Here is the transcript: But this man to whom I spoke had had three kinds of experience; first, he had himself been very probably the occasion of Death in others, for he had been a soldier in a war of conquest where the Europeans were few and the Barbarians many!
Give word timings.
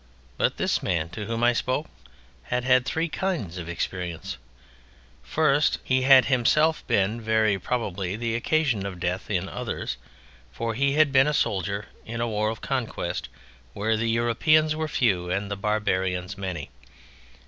But 0.35 0.57
this 0.57 0.81
man 0.81 1.09
to 1.09 1.27
whom 1.27 1.43
I 1.43 1.53
spoke 1.53 1.87
had 2.45 2.63
had 2.63 2.87
three 2.87 3.07
kinds 3.07 3.59
of 3.59 3.69
experience; 3.69 4.39
first, 5.21 5.77
he 5.83 6.01
had 6.01 6.25
himself 6.25 6.83
been 6.87 7.21
very 7.21 7.59
probably 7.59 8.15
the 8.15 8.33
occasion 8.35 8.83
of 8.83 8.99
Death 8.99 9.29
in 9.29 9.47
others, 9.47 9.97
for 10.51 10.73
he 10.73 10.93
had 10.93 11.11
been 11.11 11.27
a 11.27 11.35
soldier 11.35 11.85
in 12.03 12.19
a 12.19 12.27
war 12.27 12.49
of 12.49 12.61
conquest 12.61 13.29
where 13.73 13.95
the 13.95 14.09
Europeans 14.09 14.75
were 14.75 14.87
few 14.87 15.29
and 15.29 15.51
the 15.51 15.55
Barbarians 15.55 16.35
many! 16.35 16.71